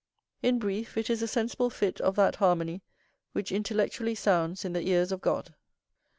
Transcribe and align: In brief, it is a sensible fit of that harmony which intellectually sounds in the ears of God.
In 0.41 0.57
brief, 0.57 0.97
it 0.97 1.11
is 1.11 1.21
a 1.21 1.27
sensible 1.27 1.69
fit 1.69 2.01
of 2.01 2.15
that 2.15 2.37
harmony 2.37 2.81
which 3.33 3.51
intellectually 3.51 4.15
sounds 4.15 4.65
in 4.65 4.73
the 4.73 4.87
ears 4.89 5.11
of 5.11 5.21
God. 5.21 5.53